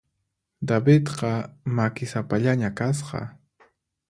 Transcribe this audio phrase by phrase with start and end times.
[0.69, 1.31] Davidqa
[1.75, 3.21] makisapallaña kasqa.